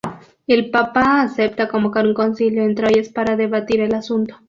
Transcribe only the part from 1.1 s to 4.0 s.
acepta convocar un concilio en Troyes para debatir el